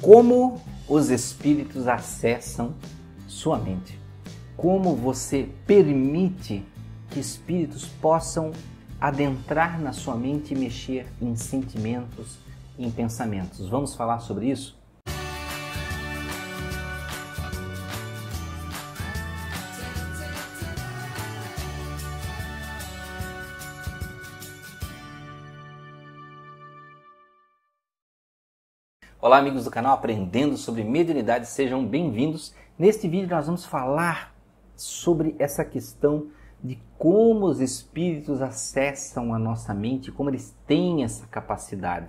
Como 0.00 0.58
os 0.88 1.10
espíritos 1.10 1.86
acessam 1.86 2.74
sua 3.26 3.58
mente? 3.58 3.98
Como 4.56 4.94
você 4.94 5.50
permite 5.66 6.64
que 7.10 7.20
espíritos 7.20 7.86
possam 7.86 8.52
adentrar 8.98 9.80
na 9.80 9.92
sua 9.92 10.14
mente 10.14 10.54
e 10.54 10.56
mexer 10.56 11.06
em 11.20 11.36
sentimentos, 11.36 12.38
em 12.78 12.90
pensamentos? 12.90 13.68
Vamos 13.68 13.94
falar 13.94 14.20
sobre 14.20 14.50
isso? 14.50 14.79
Olá, 29.22 29.36
amigos 29.36 29.64
do 29.64 29.70
canal 29.70 29.92
Aprendendo 29.92 30.56
sobre 30.56 30.82
Mediunidade, 30.82 31.46
sejam 31.46 31.84
bem-vindos. 31.84 32.54
Neste 32.78 33.06
vídeo, 33.06 33.28
nós 33.28 33.44
vamos 33.44 33.66
falar 33.66 34.34
sobre 34.74 35.36
essa 35.38 35.62
questão 35.62 36.28
de 36.64 36.78
como 36.96 37.44
os 37.44 37.60
espíritos 37.60 38.40
acessam 38.40 39.34
a 39.34 39.38
nossa 39.38 39.74
mente, 39.74 40.10
como 40.10 40.30
eles 40.30 40.56
têm 40.66 41.04
essa 41.04 41.26
capacidade 41.26 42.08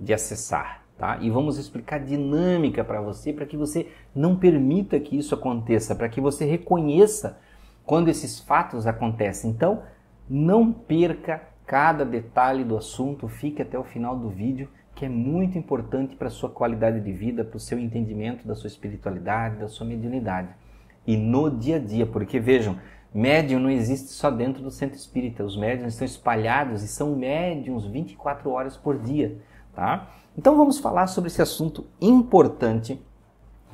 de 0.00 0.14
acessar, 0.14 0.82
tá? 0.96 1.18
E 1.20 1.28
vamos 1.28 1.58
explicar 1.58 2.00
dinâmica 2.00 2.82
para 2.82 3.02
você, 3.02 3.34
para 3.34 3.44
que 3.44 3.58
você 3.58 3.92
não 4.14 4.34
permita 4.34 4.98
que 4.98 5.18
isso 5.18 5.34
aconteça, 5.34 5.94
para 5.94 6.08
que 6.08 6.22
você 6.22 6.46
reconheça 6.46 7.38
quando 7.84 8.08
esses 8.08 8.40
fatos 8.40 8.86
acontecem. 8.86 9.50
Então, 9.50 9.82
não 10.26 10.72
perca 10.72 11.50
cada 11.66 12.02
detalhe 12.02 12.64
do 12.64 12.78
assunto, 12.78 13.28
fique 13.28 13.60
até 13.60 13.78
o 13.78 13.84
final 13.84 14.16
do 14.16 14.30
vídeo 14.30 14.70
que 14.96 15.04
é 15.04 15.08
muito 15.10 15.58
importante 15.58 16.16
para 16.16 16.28
a 16.28 16.30
sua 16.30 16.48
qualidade 16.48 17.00
de 17.00 17.12
vida, 17.12 17.44
para 17.44 17.58
o 17.58 17.60
seu 17.60 17.78
entendimento 17.78 18.48
da 18.48 18.54
sua 18.54 18.66
espiritualidade, 18.66 19.58
da 19.58 19.68
sua 19.68 19.86
mediunidade. 19.86 20.48
E 21.06 21.18
no 21.18 21.50
dia 21.50 21.76
a 21.76 21.78
dia, 21.78 22.06
porque 22.06 22.40
vejam, 22.40 22.78
médium 23.12 23.60
não 23.60 23.68
existe 23.68 24.08
só 24.08 24.30
dentro 24.30 24.62
do 24.62 24.70
centro 24.70 24.96
espírita, 24.96 25.44
os 25.44 25.54
médiums 25.54 25.92
estão 25.92 26.06
espalhados 26.06 26.82
e 26.82 26.88
são 26.88 27.14
médiums 27.14 27.86
24 27.86 28.50
horas 28.50 28.74
por 28.74 28.98
dia, 28.98 29.38
tá? 29.74 30.10
Então 30.36 30.56
vamos 30.56 30.78
falar 30.78 31.06
sobre 31.08 31.28
esse 31.28 31.42
assunto 31.42 31.86
importante, 32.00 32.98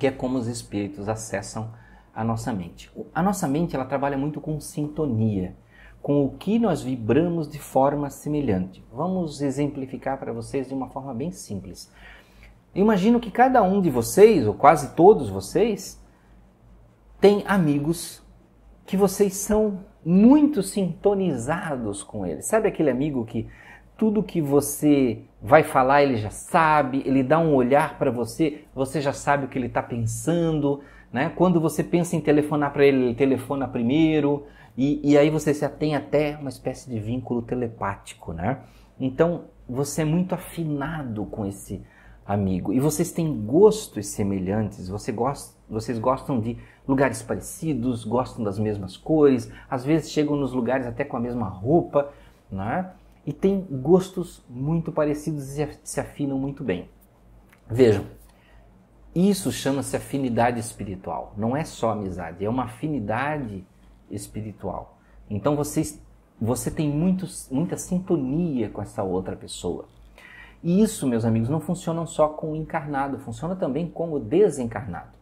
que 0.00 0.08
é 0.08 0.10
como 0.10 0.36
os 0.36 0.48
espíritos 0.48 1.08
acessam 1.08 1.70
a 2.12 2.24
nossa 2.24 2.52
mente. 2.52 2.90
A 3.14 3.22
nossa 3.22 3.46
mente 3.46 3.76
ela 3.76 3.84
trabalha 3.84 4.18
muito 4.18 4.40
com 4.40 4.58
sintonia 4.58 5.54
com 6.02 6.24
o 6.24 6.30
que 6.30 6.58
nós 6.58 6.82
vibramos 6.82 7.48
de 7.48 7.58
forma 7.58 8.10
semelhante. 8.10 8.84
Vamos 8.92 9.40
exemplificar 9.40 10.18
para 10.18 10.32
vocês 10.32 10.66
de 10.66 10.74
uma 10.74 10.88
forma 10.88 11.14
bem 11.14 11.30
simples. 11.30 11.90
Imagino 12.74 13.20
que 13.20 13.30
cada 13.30 13.62
um 13.62 13.80
de 13.80 13.88
vocês, 13.88 14.46
ou 14.46 14.54
quase 14.54 14.94
todos 14.96 15.28
vocês, 15.28 16.02
tem 17.20 17.44
amigos 17.46 18.20
que 18.84 18.96
vocês 18.96 19.34
são 19.34 19.84
muito 20.04 20.62
sintonizados 20.62 22.02
com 22.02 22.26
eles. 22.26 22.46
Sabe 22.46 22.66
aquele 22.66 22.90
amigo 22.90 23.24
que 23.24 23.46
tudo 23.96 24.22
que 24.22 24.40
você 24.40 25.20
vai 25.40 25.62
falar 25.62 26.02
ele 26.02 26.16
já 26.16 26.30
sabe, 26.30 27.02
ele 27.06 27.22
dá 27.22 27.38
um 27.38 27.54
olhar 27.54 27.96
para 27.98 28.10
você, 28.10 28.64
você 28.74 29.00
já 29.00 29.12
sabe 29.12 29.44
o 29.44 29.48
que 29.48 29.56
ele 29.56 29.68
está 29.68 29.82
pensando, 29.82 30.80
né? 31.12 31.30
Quando 31.36 31.60
você 31.60 31.84
pensa 31.84 32.16
em 32.16 32.20
telefonar 32.20 32.72
para 32.72 32.84
ele, 32.84 33.04
ele 33.04 33.14
telefona 33.14 33.68
primeiro. 33.68 34.44
E, 34.76 35.12
e 35.12 35.18
aí 35.18 35.28
você 35.30 35.52
já 35.52 35.68
tem 35.68 35.94
até 35.94 36.36
uma 36.36 36.48
espécie 36.48 36.88
de 36.88 36.98
vínculo 36.98 37.42
telepático, 37.42 38.32
né? 38.32 38.60
Então 38.98 39.44
você 39.68 40.02
é 40.02 40.04
muito 40.04 40.34
afinado 40.34 41.24
com 41.26 41.46
esse 41.46 41.82
amigo 42.26 42.72
e 42.72 42.80
vocês 42.80 43.10
têm 43.12 43.44
gostos 43.44 44.06
semelhantes, 44.06 44.88
você 44.88 45.12
gosta, 45.12 45.56
vocês 45.68 45.98
gostam 45.98 46.40
de 46.40 46.56
lugares 46.86 47.22
parecidos, 47.22 48.04
gostam 48.04 48.44
das 48.44 48.58
mesmas 48.58 48.96
cores, 48.96 49.50
às 49.68 49.84
vezes 49.84 50.10
chegam 50.10 50.36
nos 50.36 50.52
lugares 50.52 50.86
até 50.86 51.04
com 51.04 51.16
a 51.16 51.20
mesma 51.20 51.48
roupa, 51.48 52.10
né? 52.50 52.92
E 53.24 53.32
têm 53.32 53.60
gostos 53.70 54.44
muito 54.48 54.90
parecidos 54.90 55.58
e 55.58 55.68
se 55.84 56.00
afinam 56.00 56.38
muito 56.38 56.64
bem. 56.64 56.88
Vejam, 57.68 58.04
isso 59.14 59.52
chama-se 59.52 59.96
afinidade 59.96 60.58
espiritual. 60.58 61.32
Não 61.36 61.56
é 61.56 61.64
só 61.64 61.90
amizade, 61.90 62.44
é 62.44 62.48
uma 62.48 62.64
afinidade 62.64 63.64
espiritual. 64.12 64.98
Então 65.28 65.56
vocês, 65.56 66.00
você 66.40 66.70
tem 66.70 66.88
muitos, 66.88 67.48
muita 67.50 67.76
sintonia 67.76 68.68
com 68.68 68.82
essa 68.82 69.02
outra 69.02 69.34
pessoa. 69.34 69.86
E 70.62 70.80
isso, 70.80 71.06
meus 71.08 71.24
amigos, 71.24 71.48
não 71.48 71.58
funciona 71.58 72.06
só 72.06 72.28
com 72.28 72.52
o 72.52 72.56
encarnado, 72.56 73.18
funciona 73.18 73.56
também 73.56 73.88
com 73.88 74.12
o 74.12 74.20
desencarnado. 74.20 75.18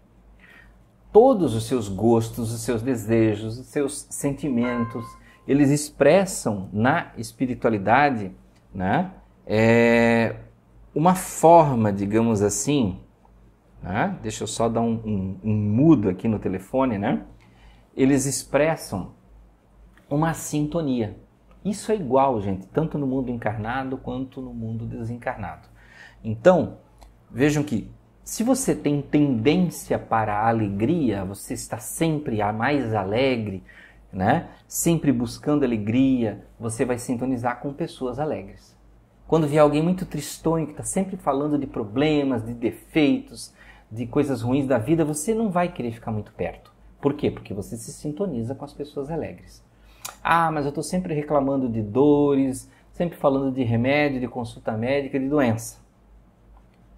Todos 1.12 1.54
os 1.54 1.66
seus 1.66 1.88
gostos, 1.88 2.52
os 2.52 2.60
seus 2.60 2.82
desejos, 2.82 3.58
os 3.58 3.66
seus 3.66 4.06
sentimentos, 4.10 5.04
eles 5.48 5.70
expressam 5.70 6.68
na 6.72 7.12
espiritualidade 7.16 8.30
né, 8.72 9.10
é, 9.46 10.36
uma 10.94 11.14
forma, 11.14 11.92
digamos 11.92 12.42
assim, 12.42 13.00
né, 13.82 14.16
deixa 14.22 14.44
eu 14.44 14.46
só 14.46 14.68
dar 14.68 14.82
um, 14.82 14.92
um, 15.04 15.36
um 15.42 15.54
mudo 15.54 16.08
aqui 16.08 16.28
no 16.28 16.38
telefone, 16.38 16.98
né? 16.98 17.24
Eles 18.02 18.24
expressam 18.24 19.12
uma 20.08 20.32
sintonia. 20.32 21.16
Isso 21.64 21.92
é 21.92 21.94
igual, 21.94 22.40
gente, 22.40 22.66
tanto 22.68 22.96
no 22.96 23.06
mundo 23.06 23.30
encarnado 23.30 23.98
quanto 23.98 24.40
no 24.40 24.54
mundo 24.54 24.86
desencarnado. 24.86 25.68
Então, 26.24 26.78
vejam 27.30 27.62
que 27.62 27.90
se 28.24 28.42
você 28.42 28.74
tem 28.74 29.02
tendência 29.02 29.98
para 29.98 30.34
a 30.34 30.48
alegria, 30.48 31.24
você 31.24 31.52
está 31.52 31.78
sempre 31.78 32.40
a 32.40 32.52
mais 32.52 32.94
alegre, 32.94 33.62
né? 34.10 34.48
Sempre 34.66 35.12
buscando 35.12 35.64
alegria, 35.64 36.44
você 36.58 36.84
vai 36.84 36.96
sintonizar 36.96 37.60
com 37.60 37.72
pessoas 37.72 38.18
alegres. 38.18 38.74
Quando 39.26 39.46
vier 39.46 39.62
alguém 39.62 39.82
muito 39.82 40.06
tristonho, 40.06 40.66
que 40.66 40.72
está 40.72 40.84
sempre 40.84 41.16
falando 41.16 41.58
de 41.58 41.66
problemas, 41.66 42.44
de 42.44 42.54
defeitos, 42.54 43.52
de 43.92 44.06
coisas 44.06 44.40
ruins 44.40 44.66
da 44.66 44.78
vida, 44.78 45.04
você 45.04 45.34
não 45.34 45.50
vai 45.50 45.70
querer 45.70 45.92
ficar 45.92 46.10
muito 46.10 46.32
perto. 46.32 46.72
Por 47.00 47.14
quê? 47.14 47.30
Porque 47.30 47.54
você 47.54 47.76
se 47.76 47.92
sintoniza 47.92 48.54
com 48.54 48.64
as 48.64 48.72
pessoas 48.72 49.10
alegres. 49.10 49.64
Ah, 50.22 50.50
mas 50.50 50.64
eu 50.64 50.70
estou 50.70 50.84
sempre 50.84 51.14
reclamando 51.14 51.68
de 51.68 51.82
dores, 51.82 52.70
sempre 52.92 53.16
falando 53.16 53.52
de 53.52 53.62
remédio, 53.62 54.20
de 54.20 54.28
consulta 54.28 54.72
médica, 54.72 55.18
de 55.18 55.28
doença. 55.28 55.80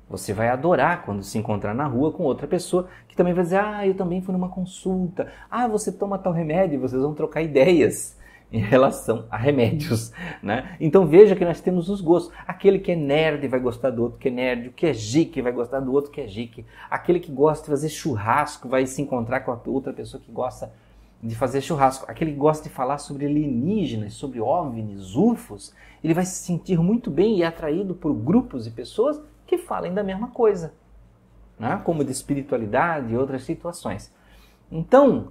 Você 0.08 0.32
vai 0.32 0.48
adorar 0.48 1.04
quando 1.04 1.22
se 1.22 1.38
encontrar 1.38 1.74
na 1.74 1.86
rua 1.86 2.12
com 2.12 2.24
outra 2.24 2.46
pessoa 2.46 2.88
que 3.08 3.16
também 3.16 3.32
vai 3.32 3.44
dizer: 3.44 3.60
Ah, 3.60 3.86
eu 3.86 3.94
também 3.94 4.20
fui 4.20 4.32
numa 4.32 4.48
consulta. 4.48 5.32
Ah, 5.50 5.66
você 5.66 5.90
toma 5.92 6.18
tal 6.18 6.32
remédio, 6.32 6.80
vocês 6.80 7.00
vão 7.00 7.14
trocar 7.14 7.40
ideias 7.40 8.16
em 8.52 8.60
relação 8.60 9.24
a 9.30 9.36
remédios, 9.36 10.12
né? 10.42 10.76
Então 10.78 11.06
veja 11.06 11.34
que 11.34 11.44
nós 11.44 11.60
temos 11.60 11.88
os 11.88 12.00
gostos. 12.00 12.32
Aquele 12.46 12.78
que 12.78 12.92
é 12.92 12.96
nerd 12.96 13.48
vai 13.48 13.58
gostar 13.58 13.90
do 13.90 14.02
outro 14.02 14.18
que 14.18 14.28
é 14.28 14.30
nerd, 14.30 14.68
o 14.68 14.72
que 14.72 14.86
é 14.86 14.92
geek 14.92 15.40
vai 15.40 15.52
gostar 15.52 15.80
do 15.80 15.92
outro 15.92 16.10
que 16.10 16.20
é 16.20 16.26
geek. 16.26 16.64
Aquele 16.90 17.18
que 17.18 17.32
gosta 17.32 17.64
de 17.64 17.70
fazer 17.70 17.88
churrasco 17.88 18.68
vai 18.68 18.86
se 18.86 19.00
encontrar 19.00 19.40
com 19.40 19.52
a 19.52 19.60
outra 19.66 19.92
pessoa 19.92 20.22
que 20.22 20.30
gosta 20.30 20.70
de 21.22 21.34
fazer 21.34 21.62
churrasco. 21.62 22.04
Aquele 22.10 22.32
que 22.32 22.38
gosta 22.38 22.68
de 22.68 22.74
falar 22.74 22.98
sobre 22.98 23.24
alienígenas, 23.24 24.14
sobre 24.14 24.40
OVNIs, 24.40 25.14
UFOs, 25.16 25.72
ele 26.04 26.12
vai 26.12 26.26
se 26.26 26.44
sentir 26.44 26.78
muito 26.78 27.10
bem 27.10 27.38
e 27.38 27.44
atraído 27.44 27.94
por 27.94 28.12
grupos 28.12 28.66
e 28.66 28.70
pessoas 28.70 29.20
que 29.46 29.56
falem 29.56 29.94
da 29.94 30.02
mesma 30.02 30.28
coisa, 30.28 30.74
né? 31.58 31.80
como 31.84 32.04
de 32.04 32.10
espiritualidade 32.10 33.12
e 33.14 33.16
outras 33.16 33.44
situações. 33.44 34.12
Então, 34.70 35.28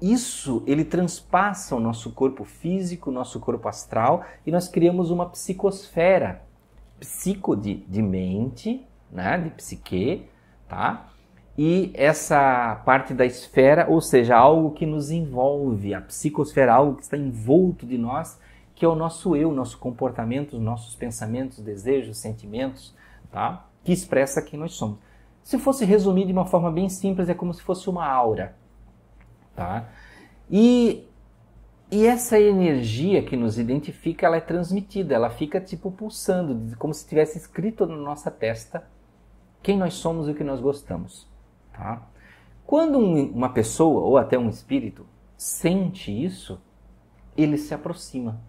isso 0.00 0.62
ele 0.66 0.84
transpassa 0.84 1.74
o 1.74 1.80
nosso 1.80 2.12
corpo 2.12 2.44
físico, 2.44 3.10
o 3.10 3.12
nosso 3.12 3.40
corpo 3.40 3.68
astral 3.68 4.24
e 4.46 4.52
nós 4.52 4.68
criamos 4.68 5.10
uma 5.10 5.26
psicosfera, 5.26 6.42
psico 7.00 7.56
de, 7.56 7.74
de 7.74 8.00
mente, 8.00 8.86
né, 9.10 9.38
de 9.38 9.50
psique, 9.50 10.26
tá? 10.68 11.08
E 11.58 11.90
essa 11.94 12.80
parte 12.84 13.14
da 13.14 13.24
esfera, 13.24 13.86
ou 13.88 14.00
seja, 14.00 14.36
algo 14.36 14.72
que 14.72 14.86
nos 14.86 15.10
envolve, 15.10 15.94
a 15.94 16.00
psicosfera, 16.00 16.74
algo 16.74 16.96
que 16.96 17.02
está 17.02 17.16
envolto 17.16 17.86
de 17.86 17.96
nós, 17.96 18.40
que 18.74 18.84
é 18.84 18.88
o 18.88 18.96
nosso 18.96 19.36
eu, 19.36 19.52
nosso 19.52 19.78
comportamento, 19.78 20.54
os 20.54 20.60
nossos 20.60 20.96
pensamentos, 20.96 21.60
desejos, 21.60 22.18
sentimentos, 22.18 22.94
tá? 23.30 23.66
Que 23.84 23.92
expressa 23.92 24.42
quem 24.42 24.58
nós 24.58 24.74
somos. 24.74 24.98
Se 25.44 25.58
fosse 25.58 25.84
resumir 25.84 26.26
de 26.26 26.32
uma 26.32 26.46
forma 26.46 26.72
bem 26.72 26.88
simples, 26.88 27.28
é 27.28 27.34
como 27.34 27.54
se 27.54 27.62
fosse 27.62 27.88
uma 27.88 28.06
aura 28.06 28.54
Tá? 29.54 29.88
E, 30.50 31.06
e 31.90 32.06
essa 32.06 32.38
energia 32.38 33.22
que 33.22 33.36
nos 33.36 33.58
identifica, 33.58 34.26
ela 34.26 34.36
é 34.36 34.40
transmitida, 34.40 35.14
ela 35.14 35.30
fica 35.30 35.60
tipo 35.60 35.90
pulsando, 35.90 36.76
como 36.76 36.92
se 36.92 37.06
tivesse 37.06 37.38
escrito 37.38 37.86
na 37.86 37.96
nossa 37.96 38.30
testa 38.30 38.86
quem 39.62 39.78
nós 39.78 39.94
somos 39.94 40.28
e 40.28 40.32
o 40.32 40.34
que 40.34 40.44
nós 40.44 40.60
gostamos. 40.60 41.26
Tá? 41.72 42.06
Quando 42.66 42.98
um, 42.98 43.30
uma 43.30 43.48
pessoa, 43.48 44.02
ou 44.02 44.18
até 44.18 44.38
um 44.38 44.48
espírito, 44.48 45.06
sente 45.36 46.10
isso, 46.10 46.60
ele 47.36 47.56
se 47.56 47.74
aproxima 47.74 48.40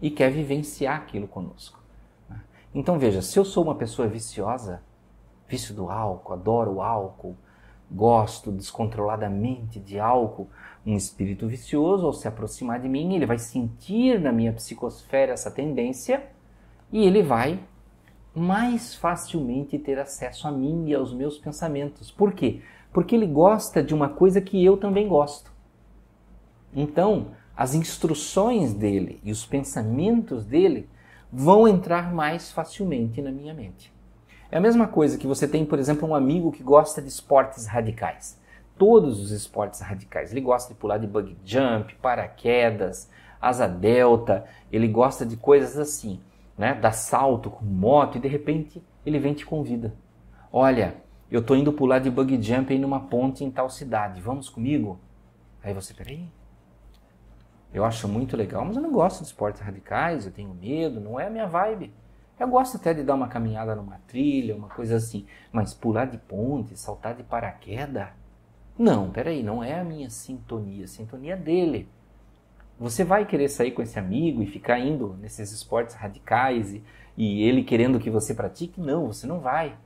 e 0.00 0.10
quer 0.10 0.30
vivenciar 0.30 0.96
aquilo 0.96 1.26
conosco. 1.26 1.82
Então 2.74 2.98
veja, 2.98 3.22
se 3.22 3.38
eu 3.38 3.44
sou 3.44 3.64
uma 3.64 3.74
pessoa 3.74 4.06
viciosa, 4.06 4.82
vício 5.48 5.74
do 5.74 5.90
álcool, 5.90 6.34
adoro 6.34 6.74
o 6.74 6.82
álcool, 6.82 7.36
gosto 7.90 8.52
descontroladamente 8.52 9.78
de 9.80 9.98
álcool, 9.98 10.48
um 10.86 10.96
espírito 10.96 11.46
vicioso, 11.46 12.06
ao 12.06 12.12
se 12.12 12.28
aproximar 12.28 12.80
de 12.80 12.88
mim, 12.88 13.14
ele 13.14 13.26
vai 13.26 13.38
sentir 13.38 14.20
na 14.20 14.32
minha 14.32 14.52
psicosfera 14.52 15.32
essa 15.32 15.50
tendência 15.50 16.26
e 16.90 17.04
ele 17.04 17.22
vai 17.22 17.60
mais 18.34 18.94
facilmente 18.94 19.78
ter 19.78 19.98
acesso 19.98 20.46
a 20.46 20.52
mim 20.52 20.88
e 20.88 20.94
aos 20.94 21.12
meus 21.12 21.38
pensamentos. 21.38 22.10
Por 22.10 22.32
quê? 22.32 22.62
Porque 22.92 23.14
ele 23.14 23.26
gosta 23.26 23.82
de 23.82 23.94
uma 23.94 24.08
coisa 24.08 24.40
que 24.40 24.64
eu 24.64 24.76
também 24.76 25.08
gosto. 25.08 25.52
Então, 26.74 27.28
as 27.56 27.74
instruções 27.74 28.72
dele 28.72 29.20
e 29.24 29.32
os 29.32 29.44
pensamentos 29.44 30.44
dele 30.44 30.88
vão 31.30 31.66
entrar 31.66 32.14
mais 32.14 32.52
facilmente 32.52 33.20
na 33.20 33.30
minha 33.30 33.52
mente. 33.52 33.92
É 34.50 34.56
a 34.56 34.60
mesma 34.60 34.88
coisa 34.88 35.18
que 35.18 35.26
você 35.26 35.46
tem, 35.46 35.66
por 35.66 35.78
exemplo, 35.78 36.08
um 36.08 36.14
amigo 36.14 36.50
que 36.50 36.62
gosta 36.62 37.02
de 37.02 37.08
esportes 37.08 37.66
radicais. 37.66 38.40
Todos 38.78 39.20
os 39.20 39.30
esportes 39.30 39.80
radicais. 39.80 40.32
Ele 40.32 40.40
gosta 40.40 40.72
de 40.72 40.80
pular 40.80 40.96
de 40.96 41.06
bug 41.06 41.36
jump, 41.44 41.94
paraquedas, 41.96 43.10
asa 43.40 43.68
delta, 43.68 44.46
ele 44.72 44.88
gosta 44.88 45.26
de 45.26 45.36
coisas 45.36 45.76
assim, 45.76 46.20
né? 46.56 46.74
Dar 46.74 46.92
salto 46.92 47.50
com 47.50 47.64
moto 47.64 48.16
e 48.16 48.20
de 48.20 48.28
repente 48.28 48.82
ele 49.04 49.18
vem 49.18 49.32
e 49.32 49.36
te 49.36 49.44
convida. 49.44 49.94
Olha, 50.50 50.96
eu 51.30 51.42
tô 51.42 51.54
indo 51.54 51.70
pular 51.70 51.98
de 51.98 52.10
bug 52.10 52.40
jump 52.42 52.72
aí 52.72 52.78
numa 52.78 53.00
ponte 53.00 53.44
em 53.44 53.50
tal 53.50 53.68
cidade, 53.68 54.20
vamos 54.20 54.48
comigo? 54.48 54.98
Aí 55.62 55.74
você, 55.74 55.92
peraí, 55.92 56.26
eu 57.72 57.84
acho 57.84 58.08
muito 58.08 58.34
legal, 58.34 58.64
mas 58.64 58.76
eu 58.76 58.82
não 58.82 58.92
gosto 58.92 59.20
de 59.20 59.26
esportes 59.26 59.60
radicais, 59.60 60.24
eu 60.24 60.32
tenho 60.32 60.54
medo, 60.54 61.00
não 61.00 61.20
é 61.20 61.26
a 61.26 61.30
minha 61.30 61.46
vibe. 61.46 61.92
Eu 62.38 62.46
gosto 62.46 62.76
até 62.76 62.94
de 62.94 63.02
dar 63.02 63.14
uma 63.14 63.28
caminhada 63.28 63.74
numa 63.74 63.98
trilha, 64.06 64.54
uma 64.54 64.68
coisa 64.68 64.96
assim, 64.96 65.26
mas 65.50 65.74
pular 65.74 66.04
de 66.04 66.18
ponte, 66.18 66.76
saltar 66.76 67.14
de 67.14 67.24
paraquedas? 67.24 68.08
Não, 68.78 69.10
peraí, 69.10 69.42
não 69.42 69.62
é 69.62 69.80
a 69.80 69.84
minha 69.84 70.08
sintonia, 70.08 70.84
a 70.84 70.88
sintonia 70.88 71.36
dele. 71.36 71.88
Você 72.78 73.02
vai 73.02 73.26
querer 73.26 73.48
sair 73.48 73.72
com 73.72 73.82
esse 73.82 73.98
amigo 73.98 74.40
e 74.40 74.46
ficar 74.46 74.78
indo 74.78 75.16
nesses 75.20 75.50
esportes 75.50 75.96
radicais 75.96 76.72
e, 76.72 76.82
e 77.16 77.42
ele 77.42 77.64
querendo 77.64 77.98
que 77.98 78.08
você 78.08 78.32
pratique? 78.32 78.80
Não, 78.80 79.08
você 79.08 79.26
não 79.26 79.40
vai. 79.40 79.76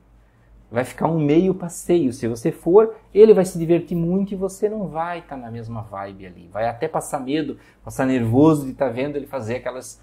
Vai 0.70 0.84
ficar 0.84 1.08
um 1.08 1.18
meio 1.18 1.54
passeio. 1.54 2.12
Se 2.12 2.28
você 2.28 2.52
for, 2.52 2.94
ele 3.14 3.32
vai 3.32 3.46
se 3.46 3.58
divertir 3.58 3.96
muito 3.96 4.32
e 4.32 4.36
você 4.36 4.68
não 4.68 4.88
vai 4.88 5.20
estar 5.20 5.36
tá 5.36 5.42
na 5.42 5.50
mesma 5.50 5.80
vibe 5.80 6.26
ali. 6.26 6.48
Vai 6.52 6.68
até 6.68 6.86
passar 6.86 7.20
medo, 7.20 7.58
passar 7.82 8.04
nervoso 8.04 8.66
de 8.66 8.72
estar 8.72 8.86
tá 8.86 8.92
vendo 8.92 9.16
ele 9.16 9.26
fazer 9.26 9.56
aquelas 9.56 9.98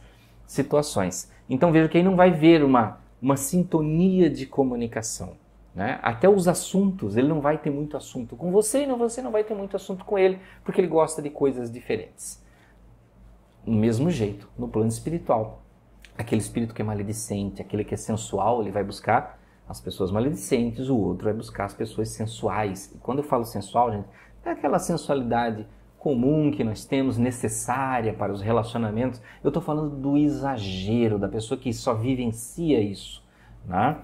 situações. 0.50 1.32
Então 1.48 1.72
veja 1.72 1.88
que 1.88 1.98
aí 1.98 2.04
não 2.04 2.16
vai 2.16 2.32
ver 2.32 2.64
uma, 2.64 3.00
uma 3.22 3.38
sintonia 3.38 4.28
de 4.30 4.48
comunicação. 4.48 5.34
Né? 5.76 6.00
Até 6.02 6.28
os 6.28 6.48
assuntos, 6.48 7.16
ele 7.16 7.28
não 7.28 7.40
vai 7.40 7.60
ter 7.60 7.70
muito 7.70 7.96
assunto 7.96 8.36
com 8.36 8.52
você 8.52 8.84
e 8.84 8.88
não, 8.88 8.98
você 8.98 9.22
não 9.22 9.32
vai 9.32 9.44
ter 9.44 9.54
muito 9.54 9.76
assunto 9.76 10.04
com 10.04 10.18
ele, 10.18 10.40
porque 10.64 10.82
ele 10.82 10.88
gosta 10.88 11.22
de 11.22 11.30
coisas 11.30 11.72
diferentes. 11.72 12.44
Do 13.64 13.72
mesmo 13.72 14.10
jeito, 14.10 14.50
no 14.58 14.68
plano 14.68 14.90
espiritual. 14.90 15.62
Aquele 16.18 16.42
espírito 16.42 16.74
que 16.74 16.82
é 16.82 16.86
maledicente, 16.86 17.62
aquele 17.62 17.84
que 17.84 17.94
é 17.94 17.98
sensual, 17.98 18.62
ele 18.62 18.72
vai 18.72 18.84
buscar 18.84 19.40
as 19.68 19.80
pessoas 19.80 20.10
maledicentes, 20.10 20.90
o 20.90 20.98
outro 20.98 21.26
vai 21.26 21.34
buscar 21.34 21.66
as 21.66 21.76
pessoas 21.76 22.10
sensuais. 22.10 22.92
E 22.96 22.98
quando 22.98 23.20
eu 23.20 23.24
falo 23.24 23.46
sensual, 23.46 23.92
gente, 23.92 24.08
é 24.44 24.50
aquela 24.50 24.80
sensualidade 24.80 25.68
comum 26.00 26.50
que 26.50 26.64
nós 26.64 26.86
temos, 26.86 27.18
necessária 27.18 28.14
para 28.14 28.32
os 28.32 28.42
relacionamentos. 28.42 29.22
Eu 29.44 29.50
estou 29.50 29.62
falando 29.62 29.96
do 29.96 30.18
exagero, 30.18 31.20
da 31.20 31.28
pessoa 31.28 31.60
que 31.60 31.74
só 31.74 31.94
vivencia 31.94 32.82
isso. 32.82 33.24
Né? 33.66 33.98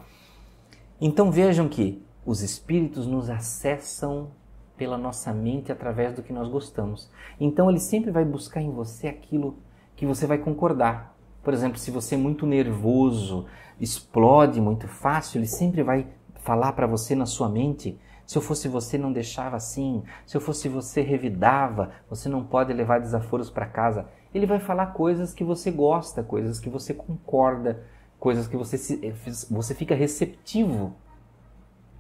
Então 1.00 1.32
vejam 1.32 1.68
que 1.68 2.04
os 2.26 2.42
espíritos 2.42 3.08
nos 3.08 3.30
acessam 3.30 4.30
pela 4.78 4.98
nossa 4.98 5.34
mente 5.34 5.72
através 5.72 6.14
do 6.14 6.22
que 6.22 6.34
nós 6.34 6.50
gostamos. 6.50 7.10
Então 7.40 7.70
ele 7.70 7.80
sempre 7.80 8.12
vai 8.12 8.26
buscar 8.26 8.62
em 8.62 8.72
você 8.72 9.08
aquilo 9.08 9.58
que 9.96 10.06
você 10.06 10.28
vai 10.28 10.38
concordar. 10.38 11.16
Por 11.42 11.54
exemplo, 11.54 11.78
se 11.78 11.92
você 11.92 12.16
é 12.16 12.18
muito 12.18 12.46
nervoso, 12.46 13.46
explode 13.80 14.60
muito 14.60 14.88
fácil, 14.88 15.38
ele 15.38 15.48
sempre 15.48 15.82
vai 15.82 16.08
falar 16.44 16.74
para 16.74 16.88
você 16.88 17.16
na 17.16 17.26
sua 17.26 17.48
mente: 17.48 17.98
se 18.26 18.38
eu 18.38 18.42
fosse 18.42 18.68
você, 18.68 18.98
não 18.98 19.12
deixava 19.12 19.56
assim. 19.56 20.04
Se 20.26 20.36
eu 20.36 20.42
fosse 20.42 20.68
você, 20.68 21.02
revidava. 21.02 21.92
Você 22.10 22.28
não 22.28 22.44
pode 22.44 22.74
levar 22.74 23.00
desaforos 23.00 23.50
para 23.50 23.66
casa. 23.66 24.08
Ele 24.34 24.46
vai 24.46 24.60
falar 24.60 24.88
coisas 24.88 25.34
que 25.34 25.44
você 25.44 25.72
gosta, 25.72 26.24
coisas 26.24 26.60
que 26.60 26.70
você 26.70 26.94
concorda, 26.94 27.84
coisas 28.20 28.48
que 28.48 28.58
você, 28.58 28.78
se, 28.78 29.14
você 29.50 29.76
fica 29.76 29.94
receptivo 29.94 30.96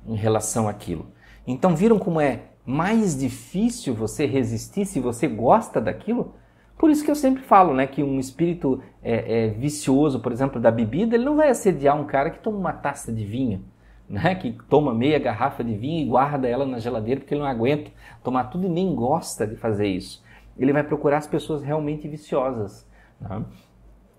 em 0.08 0.16
relação 0.16 0.68
àquilo. 0.68 1.08
Então, 1.46 1.76
viram 1.76 2.00
como 2.00 2.20
é 2.20 2.46
mais 2.66 3.18
difícil 3.18 3.94
você 3.94 4.26
resistir 4.26 4.86
se 4.86 5.00
você 5.00 5.28
gosta 5.28 5.80
daquilo? 5.80 6.34
Por 6.78 6.90
isso 6.90 7.06
que 7.06 7.12
eu 7.12 7.16
sempre 7.16 7.44
falo 7.44 7.74
né, 7.74 7.88
que 7.88 8.04
um 8.04 8.20
espírito 8.20 8.82
é, 9.02 9.46
é, 9.46 9.48
vicioso, 9.50 10.20
por 10.20 10.32
exemplo, 10.32 10.60
da 10.60 10.72
bebida, 10.72 11.16
ele 11.16 11.24
não 11.24 11.36
vai 11.36 11.50
assediar 11.50 11.96
um 12.00 12.06
cara 12.06 12.30
que 12.30 12.40
toma 12.40 12.58
uma 12.58 12.74
taça 12.74 13.14
de 13.14 13.24
vinho, 13.24 13.64
né, 14.10 14.36
que 14.36 14.52
toma 14.70 14.94
meia 14.94 15.20
garrafa 15.20 15.64
de 15.64 15.76
vinho 15.76 16.06
e 16.06 16.10
guarda 16.10 16.48
ela 16.48 16.66
na 16.66 16.80
geladeira 16.80 17.20
porque 17.20 17.34
ele 17.34 17.42
não 17.42 17.48
aguenta 17.48 17.92
tomar 18.24 18.46
tudo 18.46 18.68
e 18.68 18.70
nem 18.70 18.94
gosta 18.96 19.48
de 19.48 19.56
fazer 19.56 19.88
isso. 19.88 20.24
Ele 20.58 20.72
vai 20.72 20.84
procurar 20.84 21.18
as 21.18 21.28
pessoas 21.28 21.64
realmente 21.64 22.08
viciosas. 22.08 22.88
Né? 23.20 23.44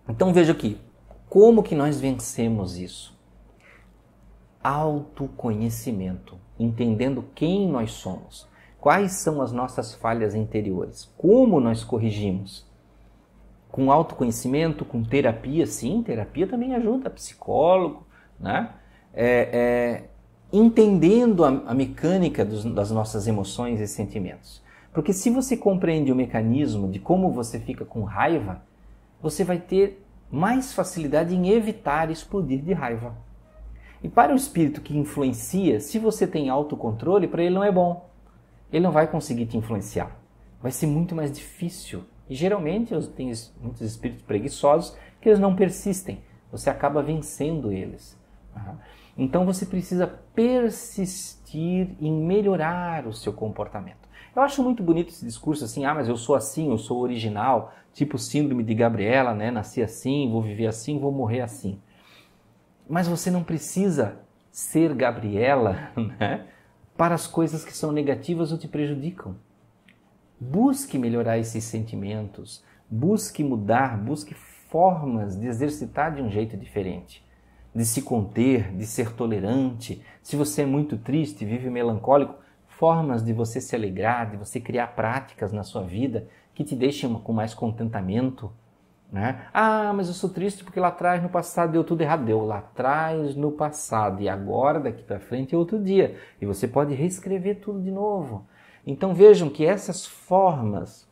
Então 0.08 0.32
veja 0.32 0.52
aqui, 0.52 0.78
como 1.28 1.62
que 1.62 1.74
nós 1.74 2.00
vencemos 2.00 2.76
isso? 2.76 3.16
Autoconhecimento, 4.62 6.38
entendendo 6.58 7.24
quem 7.34 7.68
nós 7.68 7.92
somos. 7.92 8.48
Quais 8.80 9.12
são 9.12 9.40
as 9.40 9.52
nossas 9.52 9.94
falhas 9.94 10.34
interiores? 10.34 11.12
Como 11.16 11.60
nós 11.60 11.82
corrigimos? 11.82 12.66
Com 13.70 13.90
autoconhecimento, 13.90 14.84
com 14.84 15.02
terapia, 15.02 15.66
sim, 15.66 16.02
terapia 16.02 16.46
também 16.46 16.74
ajuda, 16.74 17.10
psicólogo, 17.10 18.06
né? 18.38 18.72
É, 19.16 19.48
é, 19.52 20.04
entendendo 20.52 21.44
a, 21.44 21.48
a 21.66 21.74
mecânica 21.74 22.44
dos, 22.44 22.64
das 22.64 22.90
nossas 22.90 23.26
emoções 23.26 23.80
e 23.80 23.88
sentimentos. 23.88 24.62
Porque 24.92 25.12
se 25.12 25.30
você 25.30 25.56
compreende 25.56 26.12
o 26.12 26.16
mecanismo 26.16 26.90
de 26.90 26.98
como 26.98 27.32
você 27.32 27.58
fica 27.58 27.84
com 27.84 28.04
raiva, 28.04 28.62
você 29.20 29.42
vai 29.42 29.58
ter 29.58 30.04
mais 30.30 30.72
facilidade 30.72 31.34
em 31.34 31.48
evitar 31.48 32.10
explodir 32.10 32.62
de 32.62 32.72
raiva. 32.72 33.16
E 34.02 34.08
para 34.08 34.32
o 34.32 34.36
espírito 34.36 34.80
que 34.80 34.96
influencia, 34.96 35.80
se 35.80 35.98
você 35.98 36.26
tem 36.26 36.50
autocontrole, 36.50 37.26
para 37.26 37.42
ele 37.42 37.54
não 37.54 37.64
é 37.64 37.72
bom 37.72 38.06
ele 38.72 38.84
não 38.84 38.92
vai 38.92 39.06
conseguir 39.06 39.46
te 39.46 39.56
influenciar. 39.56 40.16
Vai 40.60 40.72
ser 40.72 40.86
muito 40.86 41.14
mais 41.14 41.30
difícil. 41.30 42.04
E 42.28 42.34
geralmente 42.34 42.94
tenho 43.16 43.32
muitos 43.60 43.80
espíritos 43.80 44.22
preguiçosos 44.22 44.96
que 45.20 45.28
eles 45.28 45.38
não 45.38 45.54
persistem. 45.54 46.20
Você 46.50 46.70
acaba 46.70 47.02
vencendo 47.02 47.72
eles. 47.72 48.16
Então 49.16 49.46
você 49.46 49.64
precisa 49.64 50.06
persistir 50.06 51.96
em 52.00 52.12
melhorar 52.12 53.06
o 53.06 53.12
seu 53.12 53.32
comportamento. 53.32 54.06
Eu 54.34 54.42
acho 54.42 54.62
muito 54.62 54.82
bonito 54.82 55.08
esse 55.08 55.24
discurso 55.24 55.64
assim, 55.64 55.84
ah, 55.86 55.94
mas 55.94 56.08
eu 56.08 56.16
sou 56.16 56.34
assim, 56.34 56.70
eu 56.70 56.76
sou 56.76 56.98
original, 57.00 57.72
tipo 57.94 58.18
síndrome 58.18 58.62
de 58.62 58.74
Gabriela, 58.74 59.34
né? 59.34 59.50
Nasci 59.50 59.82
assim, 59.82 60.30
vou 60.30 60.42
viver 60.42 60.66
assim, 60.66 60.98
vou 60.98 61.10
morrer 61.10 61.40
assim. 61.40 61.80
Mas 62.88 63.08
você 63.08 63.30
não 63.30 63.42
precisa 63.42 64.18
ser 64.50 64.94
Gabriela, 64.94 65.90
né? 66.18 66.46
para 66.96 67.14
as 67.14 67.26
coisas 67.26 67.64
que 67.64 67.76
são 67.76 67.92
negativas 67.92 68.50
ou 68.50 68.58
te 68.58 68.66
prejudicam. 68.66 69.36
Busque 70.40 70.98
melhorar 70.98 71.38
esses 71.38 71.64
sentimentos, 71.64 72.64
busque 72.90 73.44
mudar, 73.44 73.98
busque 73.98 74.34
formas 74.34 75.38
de 75.38 75.46
exercitar 75.46 76.14
de 76.14 76.22
um 76.22 76.30
jeito 76.30 76.56
diferente, 76.56 77.24
de 77.76 77.84
se 77.84 78.00
conter, 78.00 78.74
de 78.74 78.86
ser 78.86 79.12
tolerante. 79.12 80.02
Se 80.22 80.34
você 80.34 80.62
é 80.62 80.66
muito 80.66 80.96
triste, 80.96 81.44
vive 81.44 81.68
melancólico, 81.68 82.34
formas 82.66 83.22
de 83.22 83.34
você 83.34 83.60
se 83.60 83.76
alegrar, 83.76 84.30
de 84.30 84.38
você 84.38 84.58
criar 84.58 84.88
práticas 84.88 85.52
na 85.52 85.62
sua 85.62 85.82
vida 85.82 86.26
que 86.54 86.64
te 86.64 86.74
deixem 86.74 87.12
com 87.12 87.32
mais 87.34 87.52
contentamento, 87.52 88.50
né? 89.12 89.46
Ah, 89.52 89.92
mas 89.94 90.08
eu 90.08 90.14
sou 90.14 90.30
triste 90.30 90.64
porque 90.64 90.80
lá 90.80 90.88
atrás, 90.88 91.22
no 91.22 91.28
passado, 91.28 91.72
deu 91.72 91.84
tudo 91.84 92.00
errado. 92.00 92.24
Deu 92.24 92.46
lá 92.46 92.58
atrás, 92.58 93.36
no 93.36 93.52
passado. 93.52 94.22
E 94.22 94.28
agora, 94.28 94.80
daqui 94.80 95.02
para 95.02 95.20
frente, 95.20 95.54
é 95.54 95.58
outro 95.58 95.78
dia. 95.78 96.16
E 96.40 96.46
você 96.46 96.66
pode 96.66 96.94
reescrever 96.94 97.60
tudo 97.60 97.82
de 97.82 97.90
novo. 97.90 98.46
Então 98.86 99.12
vejam 99.14 99.50
que 99.50 99.66
essas 99.66 100.06
formas 100.06 101.06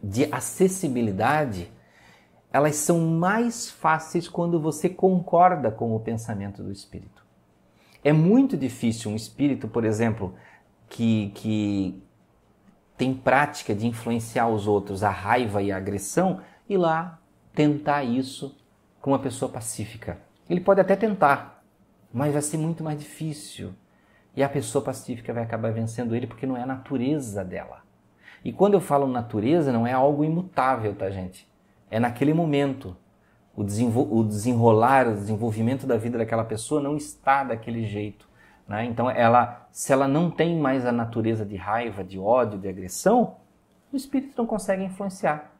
de 0.00 0.32
acessibilidade, 0.32 1.72
elas 2.54 2.76
são 2.76 3.00
mais 3.00 3.68
fáceis 3.68 4.28
quando 4.28 4.60
você 4.60 4.88
concorda 4.88 5.72
com 5.72 5.92
o 5.92 5.98
pensamento 5.98 6.62
do 6.62 6.70
espírito. 6.70 7.26
É 8.04 8.12
muito 8.12 8.56
difícil 8.56 9.10
um 9.10 9.16
espírito, 9.16 9.66
por 9.66 9.84
exemplo, 9.84 10.36
que, 10.88 11.32
que 11.34 12.00
tem 12.96 13.12
prática 13.12 13.74
de 13.74 13.88
influenciar 13.88 14.46
os 14.46 14.68
outros, 14.68 15.02
a 15.02 15.10
raiva 15.10 15.64
e 15.64 15.72
a 15.72 15.76
agressão, 15.76 16.42
ir 16.68 16.76
lá 16.76 17.18
tentar 17.52 18.04
isso 18.04 18.56
com 19.00 19.10
uma 19.10 19.18
pessoa 19.18 19.50
pacífica. 19.50 20.20
Ele 20.48 20.60
pode 20.60 20.80
até 20.80 20.94
tentar, 20.94 21.60
mas 22.12 22.32
vai 22.32 22.42
ser 22.42 22.56
muito 22.56 22.84
mais 22.84 23.00
difícil. 23.00 23.74
E 24.36 24.44
a 24.44 24.48
pessoa 24.48 24.84
pacífica 24.84 25.34
vai 25.34 25.42
acabar 25.42 25.72
vencendo 25.72 26.14
ele 26.14 26.28
porque 26.28 26.46
não 26.46 26.56
é 26.56 26.62
a 26.62 26.66
natureza 26.66 27.44
dela. 27.44 27.82
E 28.44 28.52
quando 28.52 28.74
eu 28.74 28.80
falo 28.80 29.08
natureza, 29.08 29.72
não 29.72 29.84
é 29.84 29.92
algo 29.92 30.24
imutável, 30.24 30.94
tá, 30.94 31.10
gente? 31.10 31.52
É 31.90 32.00
naquele 32.00 32.34
momento. 32.34 32.96
O, 33.56 33.62
o 33.62 34.24
desenrolar, 34.24 35.06
o 35.06 35.14
desenvolvimento 35.14 35.86
da 35.86 35.96
vida 35.96 36.18
daquela 36.18 36.44
pessoa 36.44 36.80
não 36.80 36.96
está 36.96 37.44
daquele 37.44 37.84
jeito. 37.86 38.28
Né? 38.66 38.84
Então, 38.86 39.10
ela, 39.10 39.68
se 39.70 39.92
ela 39.92 40.08
não 40.08 40.30
tem 40.30 40.58
mais 40.58 40.86
a 40.86 40.92
natureza 40.92 41.44
de 41.44 41.56
raiva, 41.56 42.02
de 42.02 42.18
ódio, 42.18 42.58
de 42.58 42.68
agressão, 42.68 43.36
o 43.92 43.96
espírito 43.96 44.34
não 44.36 44.46
consegue 44.46 44.82
influenciar. 44.82 45.52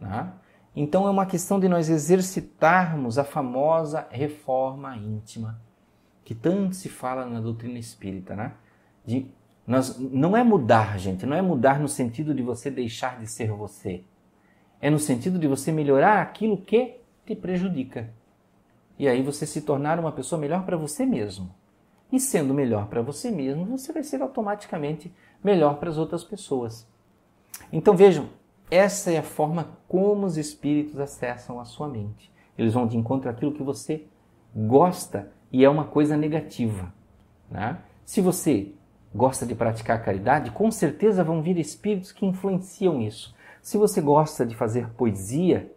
Né? 0.00 0.32
Então, 0.74 1.06
é 1.06 1.10
uma 1.10 1.26
questão 1.26 1.60
de 1.60 1.68
nós 1.68 1.88
exercitarmos 1.88 3.18
a 3.18 3.24
famosa 3.24 4.06
reforma 4.10 4.96
íntima, 4.96 5.60
que 6.24 6.34
tanto 6.34 6.74
se 6.74 6.88
fala 6.88 7.26
na 7.26 7.40
doutrina 7.40 7.78
espírita. 7.78 8.34
Né? 8.34 8.52
De, 9.04 9.30
nós, 9.66 9.98
não 9.98 10.36
é 10.36 10.42
mudar, 10.42 10.98
gente, 10.98 11.26
não 11.26 11.36
é 11.36 11.42
mudar 11.42 11.78
no 11.78 11.88
sentido 11.88 12.34
de 12.34 12.42
você 12.42 12.70
deixar 12.70 13.18
de 13.18 13.26
ser 13.26 13.50
você. 13.50 14.04
É 14.84 14.90
no 14.90 14.98
sentido 14.98 15.38
de 15.38 15.48
você 15.48 15.72
melhorar 15.72 16.20
aquilo 16.20 16.58
que 16.58 16.96
te 17.24 17.34
prejudica. 17.34 18.10
E 18.98 19.08
aí 19.08 19.22
você 19.22 19.46
se 19.46 19.62
tornar 19.62 19.98
uma 19.98 20.12
pessoa 20.12 20.38
melhor 20.38 20.66
para 20.66 20.76
você 20.76 21.06
mesmo. 21.06 21.48
E 22.12 22.20
sendo 22.20 22.52
melhor 22.52 22.88
para 22.88 23.00
você 23.00 23.30
mesmo, 23.30 23.64
você 23.64 23.94
vai 23.94 24.02
ser 24.02 24.20
automaticamente 24.20 25.10
melhor 25.42 25.78
para 25.78 25.88
as 25.88 25.96
outras 25.96 26.22
pessoas. 26.22 26.86
Então 27.72 27.96
vejam, 27.96 28.28
essa 28.70 29.10
é 29.10 29.16
a 29.16 29.22
forma 29.22 29.70
como 29.88 30.26
os 30.26 30.36
espíritos 30.36 31.00
acessam 31.00 31.58
a 31.58 31.64
sua 31.64 31.88
mente. 31.88 32.30
Eles 32.58 32.74
vão 32.74 32.86
de 32.86 32.98
encontro 32.98 33.30
àquilo 33.30 33.54
que 33.54 33.62
você 33.62 34.04
gosta 34.54 35.32
e 35.50 35.64
é 35.64 35.70
uma 35.70 35.86
coisa 35.86 36.14
negativa. 36.14 36.92
Né? 37.50 37.78
Se 38.04 38.20
você 38.20 38.74
gosta 39.14 39.46
de 39.46 39.54
praticar 39.54 40.04
caridade, 40.04 40.50
com 40.50 40.70
certeza 40.70 41.24
vão 41.24 41.40
vir 41.40 41.56
espíritos 41.56 42.12
que 42.12 42.26
influenciam 42.26 43.00
isso. 43.00 43.34
Se 43.64 43.78
você 43.78 44.02
gosta 44.02 44.44
de 44.44 44.54
fazer 44.54 44.90
poesia 44.90 45.72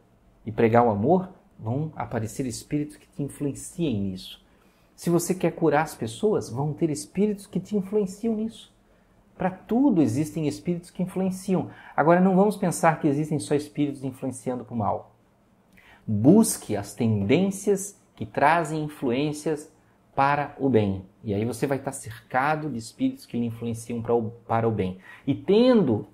e 0.45 0.51
pregar 0.51 0.85
o 0.85 0.89
amor, 0.89 1.29
vão 1.57 1.89
aparecer 1.95 2.45
espíritos 2.45 2.97
que 2.97 3.07
te 3.07 3.23
influenciem 3.23 4.01
nisso. 4.01 4.45
Se 4.93 5.09
você 5.09 5.33
quer 5.33 5.51
curar 5.51 5.83
as 5.83 5.95
pessoas, 5.95 6.49
vão 6.49 6.73
ter 6.73 6.89
espíritos 6.89 7.47
que 7.47 7.61
te 7.61 7.77
influenciam 7.77 8.35
nisso. 8.35 8.75
Para 9.37 9.51
tudo 9.51 10.01
existem 10.01 10.49
espíritos 10.49 10.91
que 10.91 11.01
influenciam. 11.01 11.69
Agora, 11.95 12.19
não 12.19 12.35
vamos 12.35 12.57
pensar 12.57 12.99
que 12.99 13.07
existem 13.07 13.39
só 13.39 13.55
espíritos 13.55 14.03
influenciando 14.03 14.65
para 14.65 14.75
o 14.75 14.77
mal. 14.77 15.15
Busque 16.05 16.75
as 16.75 16.93
tendências 16.93 17.97
que 18.17 18.25
trazem 18.25 18.83
influências 18.83 19.71
para 20.13 20.53
o 20.59 20.67
bem. 20.67 21.05
E 21.23 21.33
aí 21.33 21.45
você 21.45 21.65
vai 21.65 21.77
estar 21.77 21.93
cercado 21.93 22.69
de 22.69 22.79
espíritos 22.79 23.25
que 23.25 23.39
lhe 23.39 23.45
influenciam 23.45 24.01
para 24.01 24.13
o, 24.13 24.29
para 24.45 24.67
o 24.67 24.71
bem. 24.71 24.97
E 25.25 25.33
tendo 25.33 26.05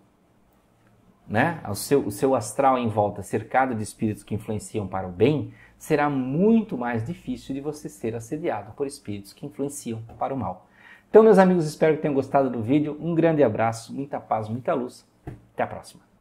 né, 1.28 1.62
o, 1.68 1.76
seu, 1.76 2.06
o 2.06 2.12
seu 2.12 2.36
astral 2.36 2.78
em 2.78 2.88
volta 2.88 3.24
cercado 3.24 3.74
de 3.76 3.84
espíritos 3.84 4.24
que 4.24 4.36
influenciam 4.36 4.88
para 4.88 5.08
o 5.08 5.12
bem, 5.12 5.54
será 5.78 6.10
muito 6.10 6.78
mais 6.78 7.06
difícil 7.06 7.54
de 7.54 7.62
você 7.62 7.90
ser 7.90 8.16
assediado 8.16 8.74
por 8.74 8.88
espíritos 8.88 9.34
que 9.34 9.46
influenciam 9.46 10.02
para 10.18 10.34
o 10.34 10.38
mal. 10.38 10.68
Então, 11.10 11.22
meus 11.22 11.38
amigos, 11.38 11.66
espero 11.66 11.96
que 11.96 12.02
tenham 12.02 12.16
gostado 12.16 12.50
do 12.50 12.62
vídeo. 12.62 12.98
Um 13.00 13.14
grande 13.14 13.44
abraço, 13.44 13.94
muita 13.94 14.20
paz, 14.20 14.50
muita 14.50 14.74
luz. 14.74 15.06
Até 15.54 15.64
a 15.64 15.68
próxima. 15.68 16.13